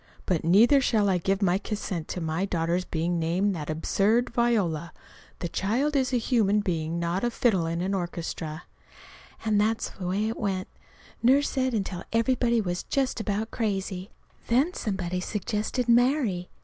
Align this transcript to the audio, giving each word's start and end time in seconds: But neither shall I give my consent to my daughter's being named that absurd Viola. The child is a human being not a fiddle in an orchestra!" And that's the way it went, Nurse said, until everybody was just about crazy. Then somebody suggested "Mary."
But 0.25 0.43
neither 0.43 0.81
shall 0.81 1.07
I 1.09 1.19
give 1.19 1.43
my 1.43 1.59
consent 1.59 2.07
to 2.07 2.21
my 2.21 2.43
daughter's 2.43 2.85
being 2.85 3.19
named 3.19 3.53
that 3.53 3.69
absurd 3.69 4.31
Viola. 4.31 4.91
The 5.41 5.47
child 5.47 5.95
is 5.95 6.11
a 6.11 6.17
human 6.17 6.61
being 6.61 6.97
not 6.97 7.23
a 7.23 7.29
fiddle 7.29 7.67
in 7.67 7.81
an 7.81 7.93
orchestra!" 7.93 8.63
And 9.45 9.61
that's 9.61 9.89
the 9.91 10.07
way 10.07 10.27
it 10.27 10.37
went, 10.39 10.69
Nurse 11.21 11.51
said, 11.51 11.75
until 11.75 12.03
everybody 12.11 12.59
was 12.59 12.81
just 12.81 13.19
about 13.19 13.51
crazy. 13.51 14.09
Then 14.47 14.73
somebody 14.73 15.19
suggested 15.19 15.87
"Mary." 15.87 16.49